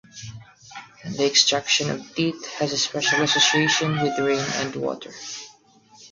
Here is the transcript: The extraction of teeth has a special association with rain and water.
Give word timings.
The 1.15 1.27
extraction 1.27 1.91
of 1.91 2.15
teeth 2.15 2.47
has 2.53 2.73
a 2.73 2.77
special 2.79 3.21
association 3.21 4.01
with 4.01 4.17
rain 4.17 4.39
and 4.63 4.75
water. 4.75 5.11